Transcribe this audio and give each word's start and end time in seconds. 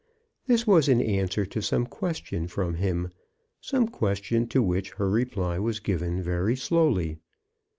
This 0.47 0.65
was 0.65 0.87
in 0.89 0.99
answer 0.99 1.45
to 1.45 1.61
some 1.61 1.85
question 1.85 2.47
from 2.47 2.73
him— 2.73 3.11
some 3.71 3.87
question 3.87 4.47
to 4.47 4.59
which 4.63 4.93
her 4.93 5.07
reply 5.11 5.59
was 5.59 5.79
given 5.79 6.23
very 6.23 6.55
slowly. 6.55 7.19